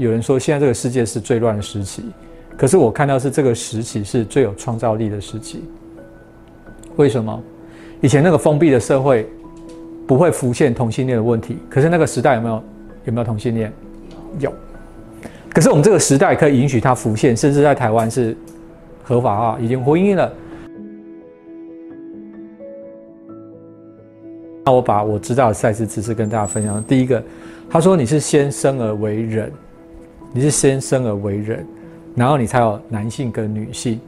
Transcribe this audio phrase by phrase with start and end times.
[0.00, 2.02] 有人说现在这个世界是最乱的时期，
[2.56, 5.62] 可是我看到是这个时期是最有创造力的时期。
[6.96, 7.38] 为什么？
[8.00, 9.28] 以前那个封闭的社会
[10.06, 12.62] 不会浮现同性恋的问题，可是那个时代有没有
[13.04, 13.70] 有没有同性恋？
[14.38, 14.50] 有。
[15.52, 18.34] 可是我们这个时代可以允许它浮现，甚至在台湾是
[19.02, 20.32] 合法化，已经婚姻了。
[24.64, 26.82] 那我把我知道的赛事知识跟大家分享。
[26.84, 27.22] 第一个，
[27.68, 29.52] 他说你是先生而为人，
[30.32, 31.66] 你是先生而为人，
[32.14, 33.98] 然后你才有男性跟女性。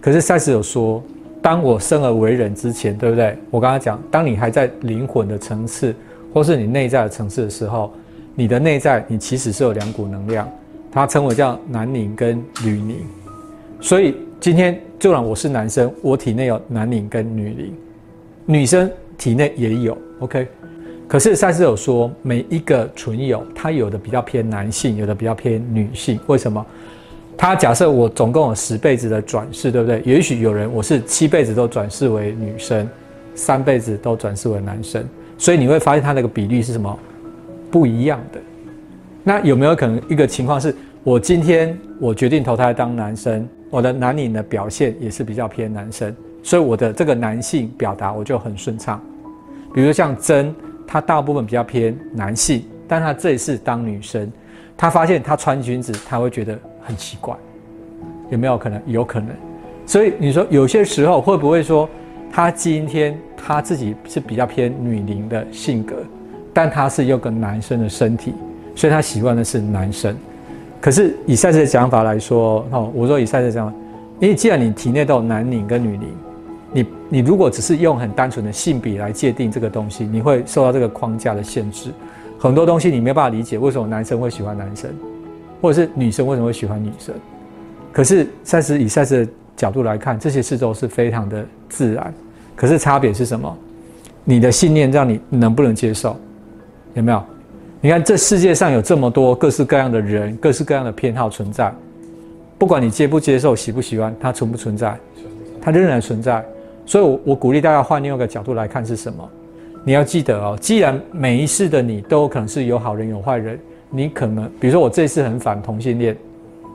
[0.00, 1.02] 可是赛斯有说，
[1.40, 3.36] 当我生而为人之前，对不对？
[3.50, 5.94] 我刚刚讲，当你还在灵魂的层次，
[6.32, 7.92] 或是你内在的层次的时候，
[8.34, 10.48] 你的内在你其实是有两股能量。
[10.92, 12.96] 它称为叫男宁跟女宁，
[13.80, 17.74] 所以今天就让我是男生，我体内有男宁跟女宁，
[18.44, 20.48] 女生体内也有，OK。
[21.10, 26.20] 可是赛斯有说，每一个存友他有的比较偏男性，有的比较偏女性。
[26.28, 26.64] 为什么？
[27.36, 30.00] 他假设我总共有十辈子的转世，对不对？
[30.04, 32.88] 也许有人我是七辈子都转世为女生，
[33.34, 35.04] 三辈子都转世为男生，
[35.36, 36.96] 所以你会发现他那个比例是什么
[37.72, 38.40] 不一样的。
[39.24, 49.02] 那有没有可能一个情况是，我今天我决定投胎当男生，我的男女的表现也是比较偏男生，所以我的这个男性表达我就很顺畅。
[49.74, 50.54] 比如像真，
[50.92, 54.28] 他大部分比较偏男性，但他这一次当女生，
[54.76, 57.32] 他发现他穿裙子他会觉得很奇怪，
[58.28, 58.82] 有没有可能？
[58.86, 59.28] 有可能。
[59.86, 61.88] 所以你说有些时候会不会说，
[62.32, 65.94] 他今天他自己是比较偏女灵的性格，
[66.52, 68.34] 但他是有个男生的身体。
[68.74, 70.16] 所以他喜欢的是男生，
[70.80, 73.72] 可是以赛斯的讲法来说，哦，我说以赛斯讲，
[74.18, 76.08] 因为既然你体内都有男灵跟女灵，
[76.72, 81.90] 你你如果只是用很单纯的性别来界定这个东西，你会受到这个框架的限制，
[82.38, 84.90] 很多东西你没有办法理解为什么男生会喜欢男生，
[85.60, 87.14] 或者是女生为什么会喜欢女生。
[87.92, 92.14] 可是赛斯以赛斯的角度来看，这些事都是非常的自然。
[92.54, 93.56] 可是差别是什么？
[94.22, 96.16] 你的信念让你能不能接受？
[96.94, 97.22] 有没有？
[97.80, 101.72] 你看，这世界上有这么多各式各样的人，各式各样的偏好存在。
[102.58, 104.96] 不管你接不接受、喜不喜欢，它存不存在？
[105.60, 106.44] 它仍然存在。
[106.90, 109.30] 所以，我我鼓励大家换另外一个角度来看是什么？
[109.84, 113.56] 你要记得哦，既然每一世的你都可能是有好人有坏人，
[113.90, 116.16] 你可能，比如说我这次很反同性恋，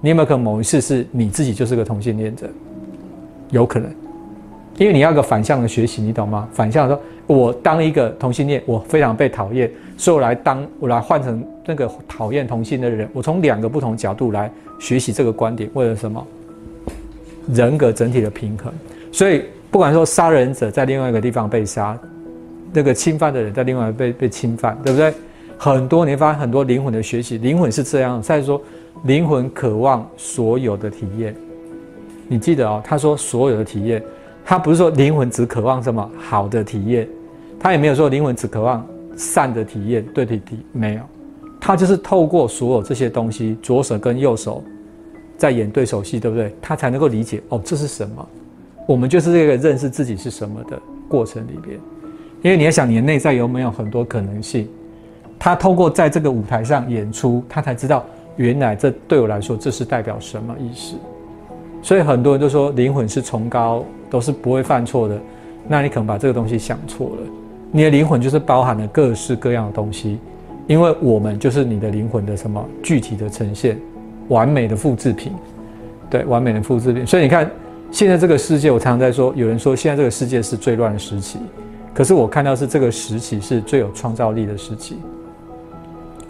[0.00, 2.50] 你有没有可能某一次是你自己就是个同性恋者？
[3.50, 3.88] 有可能，
[4.78, 6.48] 因为你要个反向的学习，你懂吗？
[6.52, 7.00] 反向说。
[7.28, 13.08] 我当一个同性恋，我非常被讨厌，所以我来当，我来换成那个讨厌同性的人。
[13.12, 14.50] 我从两个不同角度来
[14.80, 16.26] 学习这个观点，为了什么？
[17.52, 18.72] 人格整体的平衡。
[19.12, 21.96] 所以不管说杀人者在另外一个地方被杀，
[22.72, 25.14] 那个侵犯的人在另外被被侵犯，对不对？
[25.56, 28.20] 很多你发现很多灵魂的学习，灵魂是这样。
[28.20, 28.60] 再说，
[29.04, 31.34] 灵魂渴望所有的体验。
[32.26, 34.02] 你记得哦，他说所有的体验，
[34.44, 37.06] 他不是说灵魂只渴望什么好的体验。
[37.58, 38.84] 他也没有说灵魂只渴望
[39.16, 41.02] 善的体验，对体体没有，
[41.60, 44.64] 他就是透过所有这些东西，左手跟右手
[45.36, 46.54] 在演对手戏，对不对？
[46.60, 48.28] 他才能够理解哦，这是什么？
[48.90, 50.76] 我们就是这个认识自己是什么的
[51.08, 51.78] 过程里边。
[52.42, 54.66] 因为你要想，你的内在有没有很多可能性？
[55.38, 60.96] 他透过在这个舞台上演出，他才知道原来这对我来说这是代表什么意思。
[61.80, 65.16] 所以很多人都说灵魂是崇高，都是不会犯错的，
[65.68, 67.22] 那你可能把这个东西想错了。
[67.70, 70.18] 你的灵魂就是包含了各式各样的东西，
[70.66, 73.78] 因为我们就是你的灵魂的什么具体的呈现，
[74.26, 75.32] 完美的复制品，
[76.10, 77.06] 对，完美的复制品。
[77.06, 77.48] 所以你看，
[77.90, 81.38] 现在这个世界，我常常在说，有人说现在这个世界是最乱的时期，
[81.92, 84.98] 可是我看到是这个时期是最有创造力的时期。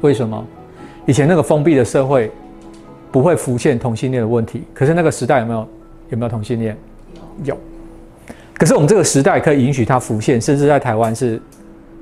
[0.00, 0.44] 为什么？
[1.04, 2.30] 以前那个封闭的社会
[3.10, 5.68] 不会浮现同性恋的问题，可是那个时代有没有
[6.10, 6.76] 有没有同性恋？
[7.44, 7.58] 有。
[8.54, 11.40] 可是我们这个时代可以允许它浮现，甚至在台湾是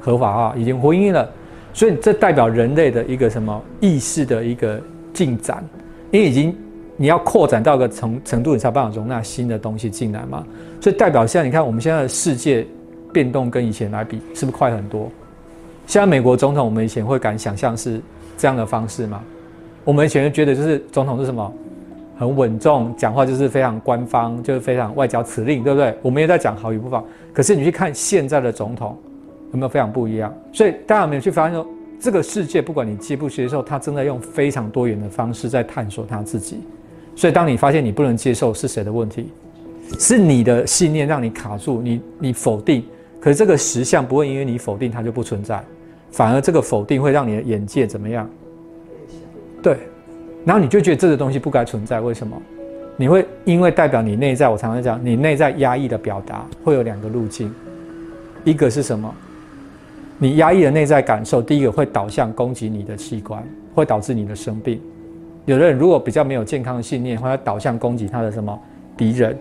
[0.00, 1.28] 合法化，已经婚姻了，
[1.72, 4.80] 所以这代表人类的一个什么意识的一个
[5.12, 5.64] 进展？
[6.10, 6.56] 因为已经
[7.00, 10.44] 你要扩展到个程程度，你才办法容纳新的东西进来嘛。
[10.82, 12.66] 所以代表现在你看，我们现在的世界
[13.10, 15.10] 变动跟以前来比，是不是快很多？
[15.86, 18.02] 现在美国总统，我们以前会敢想象是
[18.36, 19.22] 这样的方式吗？
[19.82, 21.50] 我们以前觉得就是总统是什么？
[22.18, 25.96] 很稳重，讲话就是非常官方，就是非常外交辞令，对不对？
[26.02, 27.02] 我们也在讲好与不好。
[27.32, 28.94] 可是你去看现在的总统，
[29.52, 30.30] 有没有非常不一样？
[30.52, 31.66] 所以大家有没有去发现说，
[31.98, 36.60] 这个世界不管你接不接受，他正在用非常多元的方式在探索他自己。
[37.14, 39.28] 所以当你发现你不能接受是谁的问题，
[39.98, 42.84] 是你的信念让你卡住，你你否定。
[43.20, 45.62] 可是这个实相不会因为你否定它就不存在，
[46.10, 48.28] 反而这个否定会让你的眼界怎么样？
[49.62, 49.76] 对。
[50.42, 52.40] 然后你就觉得这个东西不该存在，为什么？
[52.96, 57.52] 你会因为代表你内在，我常常讲，你内在压抑的表达会有两个路径，
[58.44, 59.14] 一个是什么？
[60.18, 64.80] 你压抑的内在感受，第一个会导向攻击你的器官，会导致你的生病。
[65.46, 68.56] 有的人如果比较没有健康的信念，会导向攻击他的什么
[68.96, 69.36] 敌人，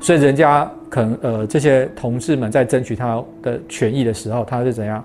[0.00, 5.04] 所以人家可能呃这些同志们在争取他的权益的时候，他是怎样？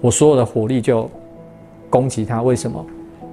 [0.00, 1.10] 我所有的火力就
[1.88, 2.84] 攻击他，为什么？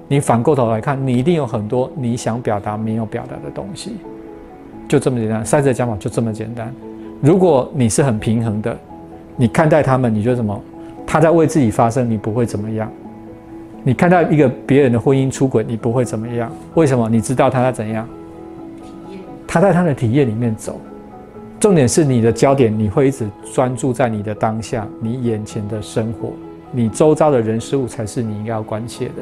[0.08, 3.96] 你反过头来看，你一定有很多你想表达没有表达的东西，
[4.88, 5.44] 就这么简单。
[5.46, 6.74] 赛子的讲法就这么简单。
[7.20, 8.76] 如果你是很平衡的，
[9.36, 10.60] 你看待他们，你觉得什么？
[11.06, 12.90] 他在为自己发声，你不会怎么样。
[13.82, 16.52] 你看到一个别人的婚姻出轨，你不会怎么样。
[16.74, 17.08] 为什么？
[17.08, 18.06] 你知道他在怎样？
[19.46, 20.78] 他在他的体验里面走。
[21.58, 26.32] 重点是你的焦点，你会一直专注在你的当下，你眼前的生活，
[26.72, 29.14] 你周遭的人事物才是你应该要关切的。